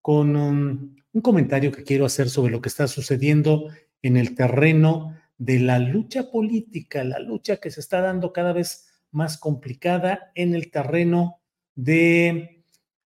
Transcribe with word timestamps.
con 0.00 0.36
um, 0.36 0.96
un 1.12 1.20
comentario 1.20 1.72
que 1.72 1.84
quiero 1.84 2.06
hacer 2.06 2.30
sobre 2.30 2.52
lo 2.52 2.60
que 2.60 2.68
está 2.68 2.88
sucediendo 2.88 3.68
en 4.02 4.16
el 4.16 4.34
terreno 4.34 5.16
de 5.38 5.58
la 5.58 5.78
lucha 5.78 6.30
política, 6.30 7.04
la 7.04 7.18
lucha 7.18 7.56
que 7.56 7.70
se 7.70 7.80
está 7.80 8.00
dando 8.00 8.32
cada 8.32 8.52
vez 8.52 8.86
más 9.10 9.38
complicada 9.38 10.30
en 10.34 10.54
el 10.54 10.70
terreno 10.70 11.40
de 11.74 12.64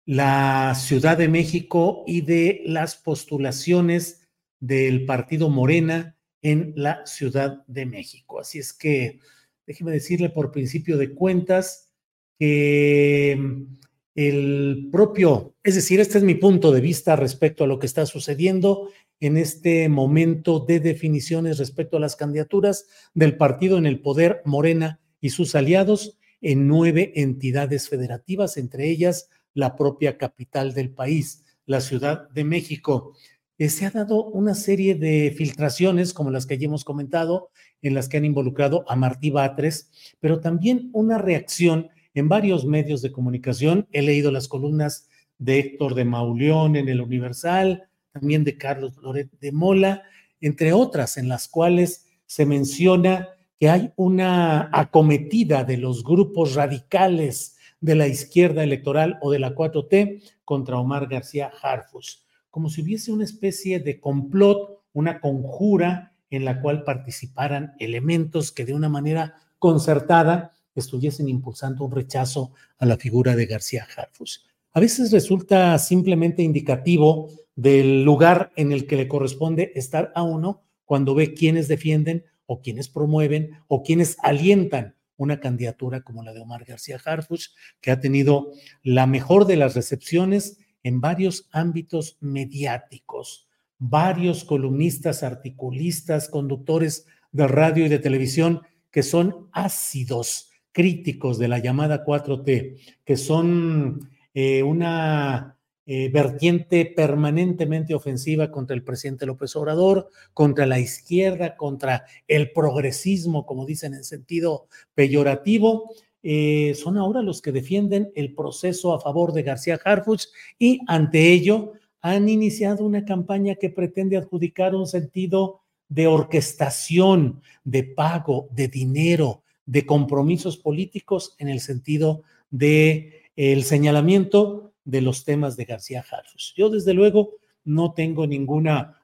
la 0.06 0.74
Ciudad 0.74 1.18
de 1.18 1.28
México 1.28 2.04
y 2.06 2.22
de 2.22 2.62
las 2.64 2.96
postulaciones 2.96 4.28
del 4.58 5.04
partido 5.06 5.48
Morena 5.48 6.16
en 6.42 6.72
la 6.76 7.04
Ciudad 7.06 7.64
de 7.66 7.86
México. 7.86 8.40
Así 8.40 8.58
es 8.58 8.72
que 8.72 9.20
déjeme 9.66 9.92
decirle 9.92 10.30
por 10.30 10.52
principio 10.52 10.96
de 10.96 11.14
cuentas 11.14 11.92
que 12.38 13.66
el 14.14 14.88
propio, 14.90 15.54
es 15.62 15.76
decir, 15.76 16.00
este 16.00 16.18
es 16.18 16.24
mi 16.24 16.34
punto 16.34 16.72
de 16.72 16.80
vista 16.80 17.16
respecto 17.16 17.64
a 17.64 17.66
lo 17.66 17.78
que 17.78 17.86
está 17.86 18.06
sucediendo 18.06 18.90
en 19.20 19.36
este 19.36 19.88
momento 19.88 20.60
de 20.60 20.80
definiciones 20.80 21.58
respecto 21.58 21.96
a 21.96 22.00
las 22.00 22.16
candidaturas 22.16 22.86
del 23.14 23.36
partido 23.36 23.78
en 23.78 23.86
el 23.86 24.00
poder 24.00 24.42
Morena 24.44 25.00
y 25.20 25.30
sus 25.30 25.54
aliados 25.54 26.18
en 26.40 26.66
nueve 26.66 27.12
entidades 27.16 27.88
federativas, 27.88 28.56
entre 28.56 28.88
ellas 28.88 29.28
la 29.54 29.76
propia 29.76 30.16
capital 30.16 30.74
del 30.74 30.90
país, 30.90 31.44
la 31.66 31.80
Ciudad 31.80 32.28
de 32.30 32.44
México. 32.44 33.14
Eh, 33.58 33.68
se 33.68 33.84
ha 33.84 33.90
dado 33.90 34.24
una 34.24 34.54
serie 34.54 34.94
de 34.94 35.34
filtraciones, 35.36 36.14
como 36.14 36.30
las 36.30 36.46
que 36.46 36.56
ya 36.56 36.66
hemos 36.66 36.84
comentado, 36.84 37.50
en 37.82 37.94
las 37.94 38.08
que 38.08 38.16
han 38.16 38.24
involucrado 38.24 38.84
a 38.88 38.96
Martí 38.96 39.30
Batres, 39.30 39.90
pero 40.18 40.40
también 40.40 40.88
una 40.94 41.18
reacción 41.18 41.90
en 42.14 42.28
varios 42.28 42.64
medios 42.64 43.02
de 43.02 43.12
comunicación. 43.12 43.86
He 43.92 44.02
leído 44.02 44.30
las 44.30 44.48
columnas 44.48 45.08
de 45.38 45.58
Héctor 45.58 45.94
de 45.94 46.04
Mauleón 46.04 46.76
en 46.76 46.88
el 46.88 47.00
Universal, 47.00 47.88
también 48.12 48.44
de 48.44 48.58
Carlos 48.58 48.96
Loret 48.98 49.30
de 49.40 49.52
Mola, 49.52 50.02
entre 50.40 50.72
otras, 50.72 51.16
en 51.16 51.28
las 51.28 51.48
cuales 51.48 52.06
se 52.26 52.46
menciona 52.46 53.28
que 53.58 53.68
hay 53.68 53.92
una 53.96 54.70
acometida 54.72 55.64
de 55.64 55.76
los 55.76 56.02
grupos 56.02 56.54
radicales 56.54 57.56
de 57.80 57.94
la 57.94 58.06
izquierda 58.06 58.62
electoral 58.62 59.18
o 59.20 59.30
de 59.30 59.38
la 59.38 59.54
4T 59.54 60.22
contra 60.44 60.78
Omar 60.78 61.08
García 61.08 61.50
Harfus, 61.62 62.24
como 62.50 62.68
si 62.68 62.82
hubiese 62.82 63.12
una 63.12 63.24
especie 63.24 63.80
de 63.80 64.00
complot, 64.00 64.82
una 64.92 65.20
conjura 65.20 66.12
en 66.30 66.44
la 66.44 66.60
cual 66.60 66.84
participaran 66.84 67.74
elementos 67.78 68.52
que 68.52 68.64
de 68.64 68.74
una 68.74 68.88
manera 68.88 69.36
concertada 69.58 70.52
estuviesen 70.74 71.28
impulsando 71.28 71.84
un 71.84 71.92
rechazo 71.92 72.52
a 72.78 72.86
la 72.86 72.96
figura 72.96 73.36
de 73.36 73.46
García 73.46 73.86
Harfus. 73.96 74.46
A 74.72 74.80
veces 74.80 75.10
resulta 75.10 75.76
simplemente 75.78 76.42
indicativo 76.42 77.28
del 77.56 78.04
lugar 78.04 78.52
en 78.56 78.72
el 78.72 78.86
que 78.86 78.96
le 78.96 79.08
corresponde 79.08 79.72
estar 79.74 80.12
a 80.14 80.22
uno 80.22 80.62
cuando 80.84 81.14
ve 81.14 81.34
quienes 81.34 81.68
defienden 81.68 82.24
o 82.46 82.62
quienes 82.62 82.88
promueven 82.88 83.50
o 83.68 83.82
quienes 83.82 84.16
alientan 84.22 84.96
una 85.16 85.40
candidatura 85.40 86.00
como 86.02 86.22
la 86.22 86.32
de 86.32 86.40
Omar 86.40 86.64
García 86.64 86.98
Harfus, 87.04 87.54
que 87.80 87.90
ha 87.90 88.00
tenido 88.00 88.52
la 88.82 89.06
mejor 89.06 89.46
de 89.46 89.56
las 89.56 89.74
recepciones 89.74 90.58
en 90.82 91.00
varios 91.00 91.48
ámbitos 91.52 92.16
mediáticos. 92.20 93.48
Varios 93.78 94.44
columnistas, 94.44 95.22
articulistas, 95.22 96.28
conductores 96.28 97.06
de 97.32 97.46
radio 97.48 97.86
y 97.86 97.88
de 97.88 97.98
televisión 97.98 98.62
que 98.90 99.02
son 99.02 99.48
ácidos 99.52 100.49
críticos 100.72 101.38
de 101.38 101.48
la 101.48 101.58
llamada 101.58 102.04
4T, 102.04 102.76
que 103.04 103.16
son 103.16 104.08
eh, 104.34 104.62
una 104.62 105.56
eh, 105.86 106.08
vertiente 106.08 106.86
permanentemente 106.86 107.94
ofensiva 107.94 108.50
contra 108.50 108.76
el 108.76 108.84
presidente 108.84 109.26
López 109.26 109.56
Obrador, 109.56 110.08
contra 110.32 110.64
la 110.64 110.78
izquierda, 110.78 111.56
contra 111.56 112.04
el 112.28 112.52
progresismo, 112.52 113.44
como 113.44 113.66
dicen 113.66 113.94
en 113.94 114.04
sentido 114.04 114.68
peyorativo, 114.94 115.90
eh, 116.22 116.74
son 116.76 116.96
ahora 116.98 117.22
los 117.22 117.42
que 117.42 117.50
defienden 117.50 118.12
el 118.14 118.34
proceso 118.34 118.92
a 118.92 119.00
favor 119.00 119.32
de 119.32 119.42
García 119.42 119.80
Harfuch 119.82 120.26
y 120.58 120.80
ante 120.86 121.32
ello 121.32 121.72
han 122.02 122.28
iniciado 122.28 122.84
una 122.84 123.04
campaña 123.04 123.54
que 123.54 123.70
pretende 123.70 124.16
adjudicar 124.16 124.74
un 124.74 124.86
sentido 124.86 125.62
de 125.88 126.06
orquestación, 126.06 127.42
de 127.64 127.82
pago, 127.82 128.48
de 128.52 128.68
dinero, 128.68 129.42
de 129.70 129.86
compromisos 129.86 130.56
políticos 130.56 131.36
en 131.38 131.48
el 131.48 131.60
sentido 131.60 132.24
de 132.50 133.22
el 133.36 133.62
señalamiento 133.62 134.72
de 134.84 135.00
los 135.00 135.24
temas 135.24 135.56
de 135.56 135.64
García 135.64 136.04
Harfus. 136.10 136.52
Yo 136.56 136.70
desde 136.70 136.92
luego 136.92 137.36
no 137.64 137.92
tengo 137.92 138.26
ninguna, 138.26 139.00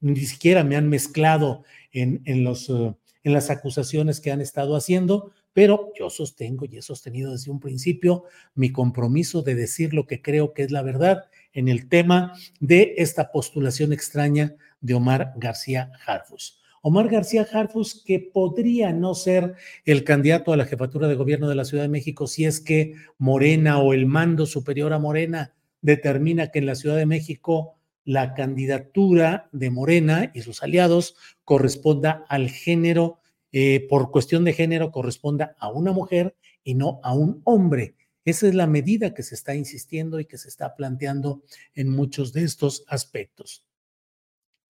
ni 0.00 0.20
siquiera 0.20 0.64
me 0.64 0.76
han 0.76 0.90
mezclado 0.90 1.64
en, 1.92 2.20
en 2.26 2.44
los, 2.44 2.68
eh, 2.68 2.94
en 3.24 3.32
las 3.32 3.48
acusaciones 3.48 4.20
que 4.20 4.30
han 4.30 4.42
estado 4.42 4.76
haciendo, 4.76 5.32
pero 5.54 5.92
yo 5.98 6.10
sostengo 6.10 6.66
y 6.66 6.76
he 6.76 6.82
sostenido 6.82 7.32
desde 7.32 7.50
un 7.50 7.58
principio 7.60 8.24
mi 8.54 8.70
compromiso 8.70 9.40
de 9.40 9.54
decir 9.54 9.94
lo 9.94 10.06
que 10.06 10.20
creo 10.20 10.52
que 10.52 10.64
es 10.64 10.70
la 10.70 10.82
verdad 10.82 11.24
en 11.54 11.68
el 11.68 11.88
tema 11.88 12.34
de 12.60 12.96
esta 12.98 13.32
postulación 13.32 13.94
extraña 13.94 14.56
de 14.82 14.92
Omar 14.92 15.32
García 15.36 15.90
Harfus. 16.06 16.61
Omar 16.84 17.08
García 17.08 17.46
Harfus, 17.50 18.02
que 18.04 18.18
podría 18.18 18.92
no 18.92 19.14
ser 19.14 19.54
el 19.84 20.02
candidato 20.02 20.52
a 20.52 20.56
la 20.56 20.64
jefatura 20.64 21.06
de 21.06 21.14
gobierno 21.14 21.48
de 21.48 21.54
la 21.54 21.64
Ciudad 21.64 21.84
de 21.84 21.88
México 21.88 22.26
si 22.26 22.44
es 22.44 22.60
que 22.60 22.96
Morena 23.18 23.78
o 23.78 23.92
el 23.92 24.06
mando 24.06 24.46
superior 24.46 24.92
a 24.92 24.98
Morena 24.98 25.54
determina 25.80 26.48
que 26.48 26.58
en 26.58 26.66
la 26.66 26.74
Ciudad 26.74 26.96
de 26.96 27.06
México 27.06 27.76
la 28.04 28.34
candidatura 28.34 29.48
de 29.52 29.70
Morena 29.70 30.32
y 30.34 30.40
sus 30.40 30.64
aliados 30.64 31.14
corresponda 31.44 32.26
al 32.28 32.50
género, 32.50 33.20
eh, 33.52 33.86
por 33.88 34.10
cuestión 34.10 34.42
de 34.42 34.52
género, 34.52 34.90
corresponda 34.90 35.54
a 35.60 35.70
una 35.70 35.92
mujer 35.92 36.34
y 36.64 36.74
no 36.74 36.98
a 37.04 37.14
un 37.14 37.42
hombre. 37.44 37.94
Esa 38.24 38.48
es 38.48 38.56
la 38.56 38.66
medida 38.66 39.14
que 39.14 39.22
se 39.22 39.36
está 39.36 39.54
insistiendo 39.54 40.18
y 40.18 40.24
que 40.24 40.36
se 40.36 40.48
está 40.48 40.74
planteando 40.74 41.44
en 41.74 41.88
muchos 41.90 42.32
de 42.32 42.42
estos 42.42 42.84
aspectos. 42.88 43.64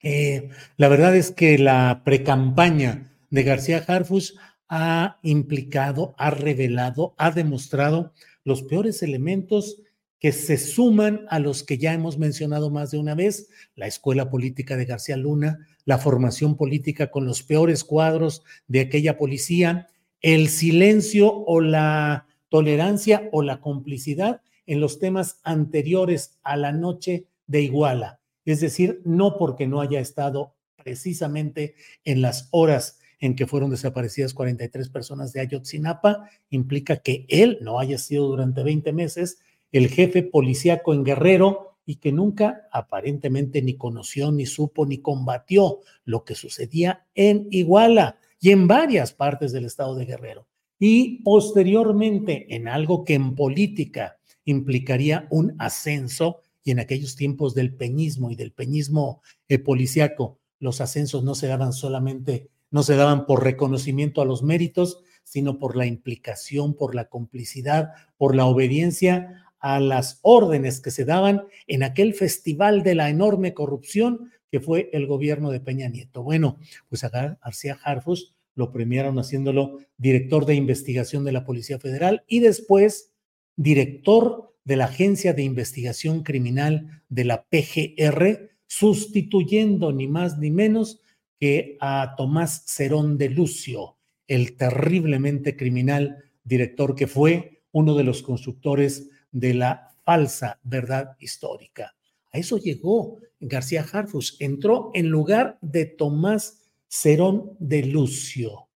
Eh, 0.03 0.51
la 0.77 0.89
verdad 0.89 1.15
es 1.17 1.31
que 1.31 1.59
la 1.59 2.03
precampaña 2.05 3.13
de 3.31 3.43
García 3.45 3.85
Harfus 3.87 4.37
ha 4.69 5.19
implicado, 5.23 6.15
ha 6.19 6.31
revelado, 6.31 7.15
ha 7.19 7.31
demostrado 7.31 8.13
los 8.45 8.63
peores 8.63 9.03
elementos 9.03 9.83
que 10.19 10.33
se 10.33 10.57
suman 10.57 11.27
a 11.31 11.39
los 11.39 11.63
que 11.63 11.79
ya 11.79 11.93
hemos 11.93 12.17
mencionado 12.17 12.71
más 12.71 12.91
de 12.91 12.99
una 12.99 13.15
vez, 13.15 13.49
la 13.75 13.87
escuela 13.87 14.31
política 14.31 14.77
de 14.77 14.85
García 14.85 15.17
Luna, 15.17 15.67
la 15.85 15.99
formación 15.99 16.57
política 16.57 17.11
con 17.11 17.27
los 17.27 17.43
peores 17.43 17.83
cuadros 17.83 18.45
de 18.69 18.81
aquella 18.81 19.19
policía, 19.19 19.89
el 20.21 20.49
silencio 20.49 21.33
o 21.33 21.61
la 21.61 22.27
tolerancia 22.49 23.29
o 23.33 23.43
la 23.43 23.61
complicidad 23.61 24.43
en 24.67 24.81
los 24.81 25.01
temas 25.01 25.41
anteriores 25.43 26.39
a 26.45 26.57
la 26.57 26.73
noche 26.73 27.27
de 27.47 27.63
Iguala. 27.63 28.22
Es 28.45 28.61
decir, 28.61 29.01
no 29.05 29.37
porque 29.37 29.67
no 29.67 29.81
haya 29.81 30.01
estado 30.01 30.55
precisamente 30.77 31.75
en 32.05 32.23
las 32.23 32.49
horas 32.51 32.99
en 33.21 33.37
que 33.37 33.47
fueron 33.47 33.71
desaparecidas 33.71 34.35
43 34.35 34.89
personas 34.89 35.33
de 35.33 35.41
Ayotzinapa, 35.41 36.29
implica 36.51 36.97
que 36.97 37.25
él 37.29 37.59
no 37.61 37.79
haya 37.79 37.97
sido 37.99 38.27
durante 38.27 38.65
20 38.65 38.93
meses 38.93 39.39
el 39.71 39.89
jefe 39.89 40.25
policíaco 40.25 40.93
en 40.93 41.05
Guerrero 41.05 41.77
y 41.87 41.97
que 41.97 42.13
nunca 42.13 42.69
aparentemente 42.73 43.63
ni 43.63 43.77
conoció, 43.77 44.33
ni 44.33 44.47
supo, 44.47 44.87
ni 44.87 44.99
combatió 44.99 45.81
lo 46.05 46.25
que 46.25 46.35
sucedía 46.35 47.07
en 47.15 47.47
Iguala 47.51 48.19
y 48.41 48.51
en 48.51 48.67
varias 48.67 49.13
partes 49.13 49.53
del 49.53 49.67
estado 49.67 49.95
de 49.95 50.05
Guerrero. 50.05 50.47
Y 50.79 51.23
posteriormente 51.23 52.55
en 52.55 52.67
algo 52.67 53.05
que 53.05 53.15
en 53.15 53.37
política 53.37 54.19
implicaría 54.45 55.29
un 55.31 55.55
ascenso 55.59 56.41
y 56.65 56.71
en 56.71 56.81
aquellos 56.81 57.17
tiempos 57.17 57.55
del 57.55 57.75
peñismo 57.75 58.31
y 58.31 58.37
del 58.37 58.53
peñismo 58.53 59.23
eh, 59.49 59.59
policiaco, 59.59 60.39
los 60.59 60.81
ascensos 60.81 61.25
no 61.25 61.35
se 61.35 61.49
daban 61.49 61.73
solamente, 61.73 62.51
no 62.71 62.83
se 62.83 62.97
daban 62.97 63.27
por 63.27 63.43
reconocimiento 63.43 64.23
a 64.23 64.25
los 64.25 64.43
méritos, 64.43 65.03
sino 65.25 65.59
por 65.59 65.77
la 65.77 65.87
implicación, 65.87 66.75
por 66.75 66.95
la 66.95 67.09
complicidad, 67.09 67.91
por 68.17 68.35
la 68.35 68.47
obediencia 68.47 69.45
a 69.59 69.81
las 69.81 70.19
órdenes 70.23 70.81
que 70.81 70.91
se 70.91 71.05
daban 71.05 71.45
en 71.67 71.83
aquel 71.83 72.15
festival 72.15 72.83
de 72.83 72.95
la 72.97 73.11
enorme 73.11 73.55
corrupción 73.55 74.33
que 74.51 74.61
fue 74.61 74.91
el 74.93 75.07
gobierno 75.07 75.51
de 75.51 75.61
Peña 75.61 75.89
Nieto. 75.89 76.23
Bueno, 76.23 76.59
pues 76.89 77.05
acá 77.05 77.39
García 77.43 77.79
Harfus 77.83 78.35
lo 78.55 78.71
premiaron 78.71 79.19
haciéndolo 79.19 79.79
director 79.97 80.45
de 80.45 80.57
investigación 80.57 81.25
de 81.25 81.33
la 81.33 81.45
Policía 81.45 81.79
Federal 81.79 82.23
y 82.27 82.41
después 82.41 83.13
director 83.57 84.52
de 84.65 84.77
la 84.77 84.85
Agencia 84.87 85.33
de 85.33 85.43
Investigación 85.43 86.23
Criminal 86.23 87.03
de 87.09 87.25
la 87.25 87.45
PGR, 87.45 88.51
sustituyendo 88.67 89.93
ni 89.93 90.07
más 90.07 90.39
ni 90.39 90.51
menos 90.51 91.01
que 91.39 91.77
a 91.81 92.15
Tomás 92.17 92.65
Cerón 92.67 93.19
de 93.19 93.29
Lucio, 93.29 93.97
el 94.29 94.57
terriblemente 94.57 95.57
criminal 95.57 96.25
director 96.45 96.95
que 96.95 97.07
fue 97.07 97.63
uno 97.73 97.97
de 97.97 98.05
los 98.05 98.23
constructores 98.23 99.11
de 99.31 99.55
la 99.55 99.95
falsa 100.05 100.61
verdad 100.63 101.17
histórica. 101.19 101.95
A 102.33 102.39
eso 102.39 102.59
llegó 102.59 103.19
García 103.41 103.85
Harfus, 103.91 104.37
entró 104.41 104.91
en 104.95 105.09
lugar 105.09 105.59
de 105.61 105.87
Tomás 105.87 106.63
Cerón 106.89 107.57
de 107.59 107.85
Lucio. 107.87 108.69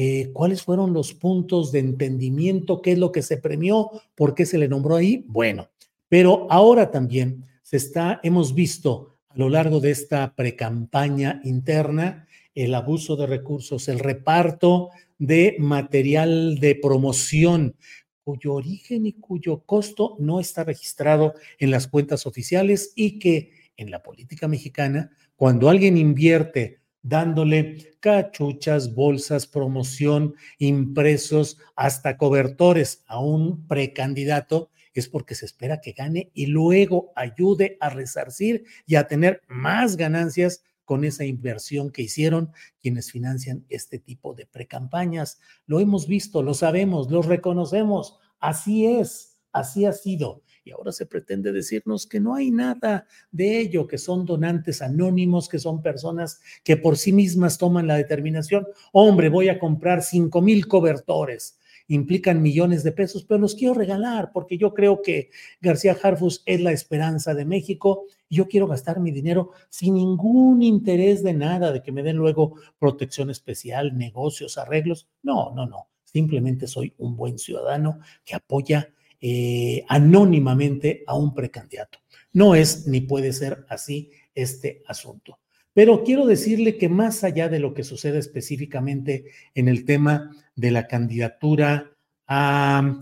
Eh, 0.00 0.30
¿Cuáles 0.32 0.62
fueron 0.62 0.92
los 0.92 1.12
puntos 1.12 1.72
de 1.72 1.80
entendimiento? 1.80 2.82
¿Qué 2.82 2.92
es 2.92 2.98
lo 2.98 3.10
que 3.10 3.20
se 3.20 3.36
premió? 3.36 3.90
¿Por 4.14 4.32
qué 4.32 4.46
se 4.46 4.56
le 4.56 4.68
nombró 4.68 4.94
ahí? 4.94 5.24
Bueno, 5.26 5.70
pero 6.08 6.46
ahora 6.50 6.92
también 6.92 7.44
se 7.62 7.78
está, 7.78 8.20
hemos 8.22 8.54
visto 8.54 9.16
a 9.28 9.36
lo 9.36 9.48
largo 9.48 9.80
de 9.80 9.90
esta 9.90 10.36
precampaña 10.36 11.40
interna 11.42 12.28
el 12.54 12.76
abuso 12.76 13.16
de 13.16 13.26
recursos, 13.26 13.88
el 13.88 13.98
reparto 13.98 14.90
de 15.18 15.56
material 15.58 16.60
de 16.60 16.76
promoción 16.76 17.74
cuyo 18.22 18.54
origen 18.54 19.04
y 19.04 19.14
cuyo 19.14 19.64
costo 19.66 20.14
no 20.20 20.38
está 20.38 20.62
registrado 20.62 21.34
en 21.58 21.72
las 21.72 21.88
cuentas 21.88 22.24
oficiales 22.24 22.92
y 22.94 23.18
que 23.18 23.50
en 23.76 23.90
la 23.90 24.00
política 24.04 24.46
mexicana, 24.46 25.10
cuando 25.34 25.68
alguien 25.68 25.96
invierte 25.96 26.77
dándole 27.02 27.96
cachuchas, 28.00 28.94
bolsas, 28.94 29.46
promoción, 29.46 30.34
impresos, 30.58 31.58
hasta 31.76 32.16
cobertores 32.16 33.04
a 33.06 33.20
un 33.20 33.66
precandidato, 33.66 34.70
es 34.94 35.08
porque 35.08 35.34
se 35.34 35.46
espera 35.46 35.80
que 35.80 35.92
gane 35.92 36.30
y 36.34 36.46
luego 36.46 37.12
ayude 37.14 37.76
a 37.80 37.88
resarcir 37.88 38.64
y 38.86 38.96
a 38.96 39.06
tener 39.06 39.42
más 39.48 39.96
ganancias 39.96 40.64
con 40.84 41.04
esa 41.04 41.24
inversión 41.24 41.90
que 41.90 42.02
hicieron 42.02 42.50
quienes 42.80 43.12
financian 43.12 43.64
este 43.68 43.98
tipo 43.98 44.34
de 44.34 44.46
precampañas. 44.46 45.38
Lo 45.66 45.80
hemos 45.80 46.06
visto, 46.06 46.42
lo 46.42 46.54
sabemos, 46.54 47.10
lo 47.10 47.22
reconocemos. 47.22 48.18
Así 48.40 48.86
es, 48.86 49.38
así 49.52 49.84
ha 49.84 49.92
sido 49.92 50.42
y 50.68 50.70
ahora 50.70 50.92
se 50.92 51.06
pretende 51.06 51.50
decirnos 51.52 52.06
que 52.06 52.20
no 52.20 52.34
hay 52.34 52.50
nada 52.50 53.06
de 53.32 53.58
ello, 53.58 53.86
que 53.86 53.98
son 53.98 54.24
donantes 54.24 54.82
anónimos, 54.82 55.48
que 55.48 55.58
son 55.58 55.82
personas 55.82 56.40
que 56.62 56.76
por 56.76 56.96
sí 56.96 57.12
mismas 57.12 57.58
toman 57.58 57.86
la 57.86 57.96
determinación, 57.96 58.66
hombre, 58.92 59.28
voy 59.28 59.48
a 59.48 59.58
comprar 59.58 60.02
cinco 60.02 60.42
mil 60.42 60.68
cobertores, 60.68 61.58
implican 61.88 62.42
millones 62.42 62.84
de 62.84 62.92
pesos, 62.92 63.24
pero 63.24 63.40
los 63.40 63.54
quiero 63.54 63.74
regalar 63.74 64.30
porque 64.32 64.58
yo 64.58 64.74
creo 64.74 65.02
que 65.02 65.30
García 65.60 65.96
Harfus 66.00 66.42
es 66.46 66.60
la 66.60 66.72
esperanza 66.72 67.34
de 67.34 67.44
México 67.44 68.04
yo 68.30 68.48
quiero 68.48 68.66
gastar 68.66 69.00
mi 69.00 69.10
dinero 69.10 69.52
sin 69.70 69.94
ningún 69.94 70.62
interés 70.62 71.22
de 71.22 71.32
nada, 71.32 71.72
de 71.72 71.82
que 71.82 71.92
me 71.92 72.02
den 72.02 72.16
luego 72.16 72.56
protección 72.78 73.30
especial, 73.30 73.96
negocios, 73.96 74.58
arreglos. 74.58 75.08
No, 75.22 75.52
no, 75.54 75.66
no. 75.66 75.88
Simplemente 76.04 76.66
soy 76.66 76.94
un 76.98 77.16
buen 77.16 77.38
ciudadano 77.38 78.00
que 78.24 78.34
apoya 78.34 78.92
eh, 79.20 79.84
anónimamente 79.88 81.02
a 81.06 81.16
un 81.16 81.34
precandidato. 81.34 81.98
No 82.32 82.54
es 82.54 82.86
ni 82.86 83.00
puede 83.00 83.32
ser 83.32 83.64
así 83.68 84.10
este 84.34 84.82
asunto. 84.86 85.38
Pero 85.72 86.02
quiero 86.02 86.26
decirle 86.26 86.76
que 86.76 86.88
más 86.88 87.24
allá 87.24 87.48
de 87.48 87.60
lo 87.60 87.74
que 87.74 87.84
sucede 87.84 88.18
específicamente 88.18 89.26
en 89.54 89.68
el 89.68 89.84
tema 89.84 90.34
de 90.56 90.70
la 90.70 90.86
candidatura 90.86 91.92
a, 92.26 93.00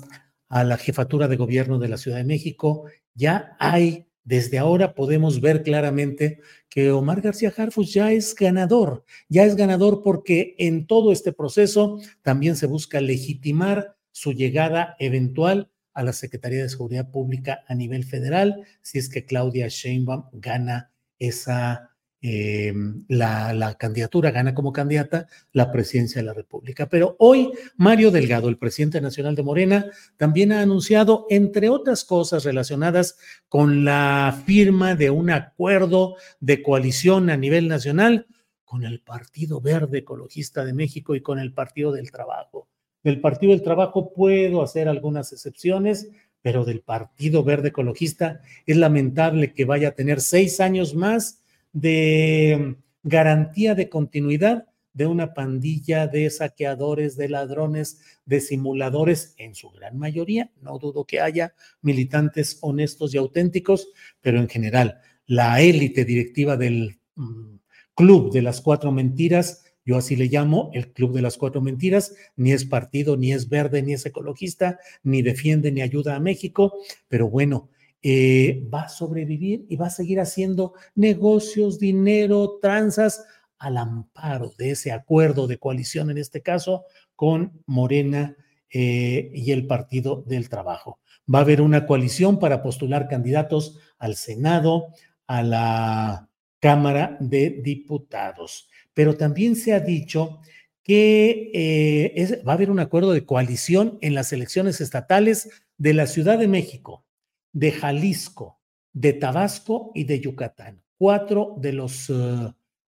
a 0.49 0.64
la 0.64 0.76
jefatura 0.76 1.28
de 1.28 1.37
gobierno 1.37 1.78
de 1.78 1.88
la 1.88 1.96
Ciudad 1.96 2.18
de 2.18 2.25
México, 2.25 2.85
ya 3.14 3.56
hay, 3.58 4.06
desde 4.25 4.58
ahora 4.58 4.94
podemos 4.94 5.40
ver 5.40 5.62
claramente 5.62 6.40
que 6.68 6.90
Omar 6.90 7.23
García 7.23 7.52
Harfus 7.56 7.94
ya 7.94 8.12
es 8.12 8.35
ganador, 8.35 9.04
ya 9.28 9.44
es 9.44 9.56
ganador 9.56 10.02
porque 10.02 10.54
en 10.58 10.87
todo 10.87 11.12
este 11.12 11.32
proceso 11.32 11.99
también 12.23 12.56
se 12.56 12.66
busca 12.66 13.00
legitimar 13.00 13.96
su 14.12 14.32
llegada 14.32 14.96
eventual 14.99 15.70
a 15.97 16.03
la 16.03 16.12
Secretaría 16.12 16.62
de 16.62 16.69
Seguridad 16.69 17.11
Pública 17.11 17.65
a 17.67 17.75
nivel 17.75 18.05
federal, 18.05 18.67
si 18.83 18.99
es 18.99 19.09
que 19.09 19.25
Claudia 19.25 19.69
Sheinbaum 19.69 20.26
gana 20.35 20.93
esa, 21.19 21.97
eh, 22.21 22.75
la, 23.09 23.55
la, 23.55 23.76
candidatura, 23.76 24.31
gana 24.31 24.55
como 24.55 24.75
candidata 24.75 25.26
la 25.53 25.73
presidencia 25.73 26.21
de 26.21 26.26
la 26.26 26.35
República. 26.35 26.87
Pero 26.91 27.17
hoy 27.19 27.50
Mario 27.76 28.11
Delgado, 28.11 28.50
el 28.50 28.59
presidente 28.59 29.00
nacional 29.00 29.35
de 29.35 29.43
Morena, 29.43 29.87
también 30.19 30.53
ha 30.53 30.61
anunciado, 30.61 31.26
entre 31.31 31.71
otras 31.71 32.05
cosas 32.05 32.45
relacionadas 32.45 33.17
con 33.49 33.87
la 33.87 34.38
firma 34.45 34.97
de 34.97 35.09
un 35.09 35.31
acuerdo 35.31 36.17
de 36.41 36.62
coalición 36.62 37.31
a 37.31 37.38
nivel 37.38 37.69
nacional 37.69 38.26
con 38.67 38.85
el 38.85 39.00
Partido 39.00 39.62
Verde 39.62 39.99
Ecologista 39.99 40.62
de 40.62 40.75
México 40.75 41.15
y 41.15 41.23
con 41.23 41.38
el 41.38 41.55
Partido 41.55 41.91
del 41.91 42.11
Trabajo. 42.11 42.69
Del 43.06 43.20
Partido 43.20 43.52
del 43.52 43.62
Trabajo 43.62 44.12
puedo 44.12 44.62
hacer 44.62 44.88
algunas 44.88 45.32
excepciones, 45.32 46.10
pero 46.42 46.64
del 46.64 46.80
Partido 46.80 47.44
Verde 47.44 47.68
Ecologista 47.68 48.40
es 48.66 48.76
lamentable 48.76 49.54
que 49.54 49.64
vaya 49.64 49.90
a 49.90 49.94
tener 49.94 50.20
seis 50.20 50.58
años 50.58 50.96
más 50.96 51.40
de 51.72 52.75
garantía 53.04 53.76
de 53.76 53.88
continuidad 53.88 54.66
de 54.92 55.06
una 55.06 55.34
pandilla 55.34 56.08
de 56.08 56.28
saqueadores, 56.30 57.16
de 57.16 57.28
ladrones, 57.28 58.00
de 58.25 58.40
simuladores, 58.40 59.36
en 59.38 59.54
su 59.54 59.70
gran 59.70 59.96
mayoría. 59.96 60.50
No 60.60 60.76
dudo 60.80 61.04
que 61.04 61.20
haya 61.20 61.54
militantes 61.82 62.58
honestos 62.60 63.14
y 63.14 63.18
auténticos, 63.18 63.86
pero 64.20 64.40
en 64.40 64.48
general, 64.48 64.98
la 65.26 65.60
élite 65.60 66.04
directiva 66.04 66.56
del 66.56 66.98
mm, 67.14 67.54
club 67.94 68.32
de 68.32 68.42
las 68.42 68.60
cuatro 68.60 68.90
mentiras, 68.90 69.65
yo 69.87 69.97
así 69.97 70.16
le 70.16 70.26
llamo 70.26 70.71
el 70.75 70.93
club 70.93 71.14
de 71.14 71.23
las 71.23 71.38
cuatro 71.38 71.62
mentiras, 71.62 72.14
ni 72.35 72.52
es 72.52 72.64
partido, 72.64 73.16
ni 73.16 73.33
es 73.33 73.49
verde, 73.49 73.83
ni 73.83 73.95
es 73.95 74.05
ecologista, 74.05 74.78
ni 75.05 75.23
defiende 75.23 75.71
ni 75.71 75.81
ayuda 75.81 76.16
a 76.16 76.21
México, 76.21 76.75
pero 77.09 77.31
bueno, 77.31 77.71
eh, 78.02 78.69
va 78.73 78.83
a 78.83 78.88
sobrevivir 78.88 79.64
y 79.69 79.76
va 79.76 79.87
a 79.87 79.90
seguir 79.90 80.21
haciendo 80.21 80.75
negocios, 80.97 81.78
dinero, 81.78 82.59
tranzas 82.61 83.25
al 83.59 83.78
amparo 83.78 84.52
de 84.59 84.73
ese 84.73 84.93
acuerdo 84.93 85.47
de 85.47 85.59
coalición, 85.59 86.11
en 86.11 86.19
este 86.19 86.43
caso, 86.43 86.85
con 87.14 87.62
Morena 87.66 88.37
eh, 88.71 89.31
y 89.33 89.52
el 89.52 89.66
Partido 89.66 90.23
del 90.26 90.49
Trabajo. 90.49 90.99
Va 91.33 91.38
a 91.38 91.43
haber 91.43 91.61
una 91.61 91.87
coalición 91.87 92.38
para 92.38 92.62
postular 92.62 93.09
candidatos 93.09 93.78
al 93.99 94.16
Senado, 94.16 94.88
a 95.26 95.43
la 95.43 96.28
Cámara 96.61 97.16
de 97.21 97.61
Diputados. 97.62 98.69
Pero 98.97 99.19
también 99.19 99.57
se 99.57 99.75
ha 99.75 99.81
dicho 99.81 100.41
que 100.83 101.50
eh, 101.53 102.43
va 102.49 102.53
a 102.53 102.55
haber 102.55 102.71
un 102.71 102.81
acuerdo 102.81 103.12
de 103.12 103.26
coalición 103.26 103.99
en 104.00 104.15
las 104.15 104.33
elecciones 104.33 104.81
estatales 104.81 105.50
de 105.76 105.93
la 105.93 106.07
Ciudad 106.07 106.38
de 106.38 106.49
México, 106.49 107.05
de 107.53 107.73
Jalisco, 107.73 108.62
de 108.95 109.12
Tabasco 109.12 109.93
y 109.95 110.05
de 110.05 110.21
Yucatán. 110.21 110.83
Cuatro 110.97 111.57
de 111.59 111.75
los 111.75 112.09
eh, 112.09 112.15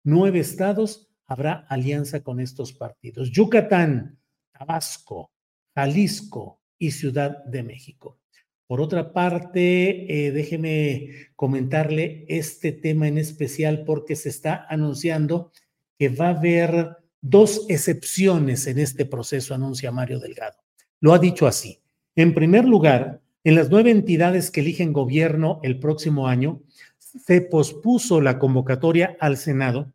nueve 0.02 0.38
estados 0.38 1.10
habrá 1.26 1.66
alianza 1.68 2.22
con 2.22 2.40
estos 2.40 2.72
partidos. 2.72 3.30
Yucatán, 3.30 4.18
Tabasco, 4.58 5.30
Jalisco 5.74 6.62
y 6.78 6.92
Ciudad 6.92 7.44
de 7.44 7.62
México. 7.62 8.18
Por 8.66 8.80
otra 8.80 9.12
parte, 9.12 10.26
eh, 10.26 10.32
déjeme 10.32 11.10
comentarle 11.36 12.24
este 12.28 12.72
tema 12.72 13.08
en 13.08 13.18
especial 13.18 13.84
porque 13.84 14.16
se 14.16 14.30
está 14.30 14.66
anunciando 14.70 15.52
que 15.98 16.08
va 16.08 16.26
a 16.28 16.38
haber 16.38 16.96
dos 17.20 17.66
excepciones 17.68 18.66
en 18.66 18.78
este 18.78 19.04
proceso, 19.04 19.54
anuncia 19.54 19.90
Mario 19.90 20.20
Delgado. 20.20 20.56
Lo 21.00 21.12
ha 21.12 21.18
dicho 21.18 21.46
así. 21.46 21.80
En 22.14 22.34
primer 22.34 22.64
lugar, 22.64 23.20
en 23.44 23.54
las 23.54 23.70
nueve 23.70 23.90
entidades 23.90 24.50
que 24.50 24.60
eligen 24.60 24.92
gobierno 24.92 25.60
el 25.62 25.78
próximo 25.78 26.28
año, 26.28 26.62
se 26.98 27.40
pospuso 27.40 28.20
la 28.20 28.38
convocatoria 28.38 29.16
al 29.20 29.36
Senado 29.36 29.92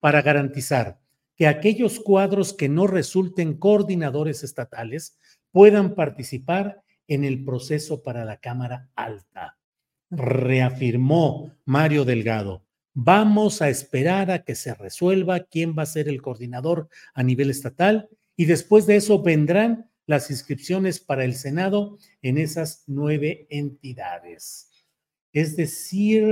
para 0.00 0.22
garantizar 0.22 0.98
que 1.36 1.46
aquellos 1.46 2.00
cuadros 2.00 2.52
que 2.52 2.68
no 2.68 2.86
resulten 2.86 3.56
coordinadores 3.56 4.44
estatales 4.44 5.18
puedan 5.50 5.94
participar 5.94 6.82
en 7.08 7.24
el 7.24 7.44
proceso 7.44 8.02
para 8.02 8.24
la 8.24 8.38
Cámara 8.38 8.88
Alta. 8.94 9.58
Reafirmó 10.10 11.52
Mario 11.64 12.04
Delgado, 12.04 12.64
vamos 12.94 13.62
a 13.62 13.68
esperar 13.68 14.30
a 14.30 14.44
que 14.44 14.54
se 14.54 14.74
resuelva 14.74 15.40
quién 15.40 15.74
va 15.76 15.82
a 15.82 15.86
ser 15.86 16.08
el 16.08 16.20
coordinador 16.20 16.88
a 17.14 17.22
nivel 17.22 17.50
estatal 17.50 18.08
y 18.36 18.44
después 18.44 18.86
de 18.86 18.96
eso 18.96 19.22
vendrán 19.22 19.90
las 20.06 20.30
inscripciones 20.30 21.00
para 21.00 21.24
el 21.24 21.34
Senado 21.34 21.98
en 22.22 22.38
esas 22.38 22.84
nueve 22.86 23.46
entidades. 23.50 24.70
Es 25.32 25.56
decir, 25.56 26.26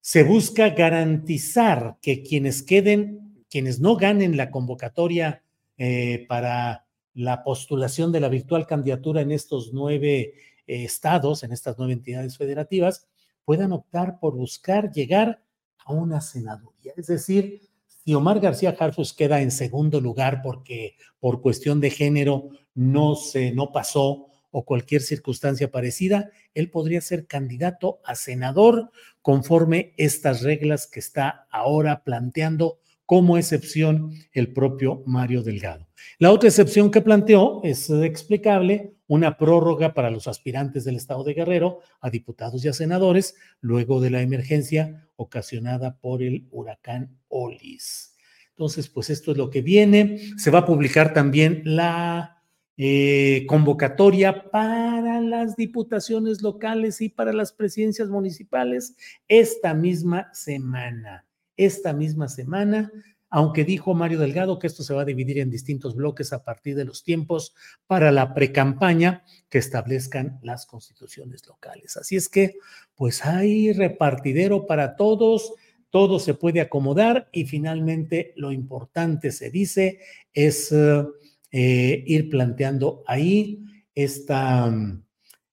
se 0.00 0.22
busca 0.22 0.70
garantizar 0.70 1.96
que 2.02 2.22
quienes 2.22 2.62
queden, 2.62 3.44
quienes 3.48 3.80
no 3.80 3.96
ganen 3.96 4.36
la 4.36 4.50
convocatoria 4.50 5.42
eh, 5.76 6.26
para 6.28 6.86
la 7.14 7.44
postulación 7.44 8.10
de 8.10 8.20
la 8.20 8.28
virtual 8.28 8.66
candidatura 8.66 9.20
en 9.20 9.30
estos 9.30 9.72
nueve 9.72 10.34
eh, 10.66 10.84
estados, 10.84 11.44
en 11.44 11.52
estas 11.52 11.78
nueve 11.78 11.92
entidades 11.92 12.36
federativas, 12.36 13.06
puedan 13.44 13.72
optar 13.72 14.18
por 14.18 14.34
buscar 14.34 14.90
llegar 14.92 15.42
a 15.84 15.92
una 15.92 16.20
senaduría. 16.20 16.92
Es 16.96 17.06
decir, 17.06 17.62
si 17.86 18.14
Omar 18.14 18.40
García 18.40 18.76
Harfus 18.78 19.12
queda 19.12 19.40
en 19.40 19.50
segundo 19.50 20.00
lugar 20.00 20.40
porque 20.42 20.96
por 21.20 21.40
cuestión 21.40 21.80
de 21.80 21.90
género 21.90 22.50
no 22.74 23.14
se 23.16 23.52
no 23.52 23.72
pasó 23.72 24.26
o 24.50 24.64
cualquier 24.64 25.02
circunstancia 25.02 25.70
parecida, 25.70 26.30
él 26.54 26.70
podría 26.70 27.00
ser 27.00 27.26
candidato 27.26 28.00
a 28.04 28.14
senador 28.14 28.90
conforme 29.20 29.94
estas 29.96 30.42
reglas 30.42 30.86
que 30.86 31.00
está 31.00 31.48
ahora 31.50 32.04
planteando 32.04 32.78
como 33.06 33.36
excepción 33.36 34.12
el 34.32 34.52
propio 34.52 35.02
Mario 35.06 35.42
Delgado. 35.42 35.86
La 36.18 36.30
otra 36.30 36.48
excepción 36.48 36.90
que 36.90 37.00
planteó 37.00 37.60
es 37.62 37.90
explicable, 37.90 38.94
una 39.06 39.36
prórroga 39.36 39.94
para 39.94 40.10
los 40.10 40.26
aspirantes 40.26 40.84
del 40.84 40.96
estado 40.96 41.24
de 41.24 41.34
Guerrero 41.34 41.80
a 42.00 42.10
diputados 42.10 42.64
y 42.64 42.68
a 42.68 42.72
senadores 42.72 43.36
luego 43.60 44.00
de 44.00 44.10
la 44.10 44.22
emergencia 44.22 45.08
ocasionada 45.16 45.98
por 45.98 46.22
el 46.22 46.48
huracán 46.50 47.18
Olis. 47.28 48.14
Entonces, 48.50 48.88
pues 48.88 49.10
esto 49.10 49.32
es 49.32 49.36
lo 49.36 49.50
que 49.50 49.62
viene. 49.62 50.20
Se 50.36 50.50
va 50.50 50.60
a 50.60 50.66
publicar 50.66 51.12
también 51.12 51.62
la 51.64 52.42
eh, 52.76 53.44
convocatoria 53.48 54.50
para 54.50 55.20
las 55.20 55.56
diputaciones 55.56 56.40
locales 56.40 57.00
y 57.00 57.08
para 57.08 57.32
las 57.32 57.52
presidencias 57.52 58.08
municipales 58.08 58.96
esta 59.28 59.74
misma 59.74 60.32
semana 60.32 61.24
esta 61.56 61.92
misma 61.92 62.28
semana, 62.28 62.90
aunque 63.30 63.64
dijo 63.64 63.94
Mario 63.94 64.20
Delgado 64.20 64.58
que 64.58 64.68
esto 64.68 64.82
se 64.84 64.94
va 64.94 65.02
a 65.02 65.04
dividir 65.04 65.38
en 65.38 65.50
distintos 65.50 65.96
bloques 65.96 66.32
a 66.32 66.44
partir 66.44 66.76
de 66.76 66.84
los 66.84 67.02
tiempos 67.02 67.54
para 67.86 68.12
la 68.12 68.32
precampaña 68.32 69.24
que 69.48 69.58
establezcan 69.58 70.38
las 70.42 70.66
constituciones 70.66 71.46
locales. 71.46 71.96
Así 71.96 72.14
es 72.14 72.28
que, 72.28 72.54
pues 72.94 73.24
hay 73.24 73.72
repartidero 73.72 74.66
para 74.66 74.94
todos, 74.94 75.52
todo 75.90 76.20
se 76.20 76.34
puede 76.34 76.60
acomodar 76.60 77.28
y 77.32 77.44
finalmente 77.44 78.32
lo 78.36 78.52
importante, 78.52 79.32
se 79.32 79.50
dice, 79.50 79.98
es 80.32 80.72
eh, 80.72 82.04
ir 82.06 82.30
planteando 82.30 83.02
ahí 83.06 83.64
esta 83.94 84.72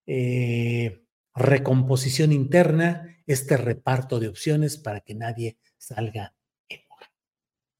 eh, 0.05 1.03
recomposición 1.33 2.31
interna, 2.31 3.17
este 3.27 3.55
reparto 3.57 4.19
de 4.19 4.27
opciones 4.27 4.77
para 4.77 5.01
que 5.01 5.15
nadie 5.15 5.57
salga 5.81 6.35
en 6.69 6.79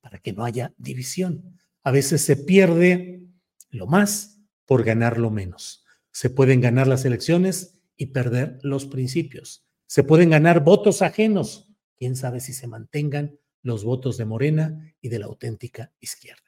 para 0.01 0.17
que 0.17 0.34
no 0.34 0.43
haya 0.43 0.74
división. 0.77 1.60
A 1.84 1.91
veces 1.91 2.24
se 2.24 2.36
pierde 2.36 3.24
lo 3.70 3.88
más 3.88 4.41
por 4.65 4.84
ganar 4.84 5.17
lo 5.17 5.29
menos. 5.29 5.86
Se 6.12 6.29
pueden 6.29 6.60
ganar 6.60 6.88
las 6.88 7.05
elecciones 7.05 7.79
y 7.96 8.08
perder 8.08 8.60
los 8.63 8.86
principios. 8.86 9.65
Se 9.86 10.03
pueden 10.03 10.31
ganar 10.31 10.63
votos 10.63 11.01
ajenos. 11.01 11.70
Quién 11.98 12.15
sabe 12.15 12.39
si 12.39 12.53
se 12.53 12.67
mantengan 12.67 13.38
los 13.62 13.84
votos 13.84 14.17
de 14.17 14.25
Morena 14.25 14.93
y 15.01 15.10
de 15.10 15.20
la 15.20 15.27
auténtica 15.27 15.93
izquierda. 16.00 16.41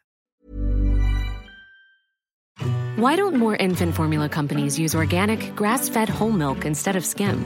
Why 2.97 3.15
don't 3.15 3.37
more 3.37 3.57
infant 3.63 3.93
formula 3.93 4.29
companies 4.29 4.79
use 4.79 4.95
organic, 4.95 5.55
grass-fed 5.55 6.09
whole 6.09 6.31
milk 6.31 6.65
instead 6.65 6.95
of 6.95 7.05
skim? 7.05 7.45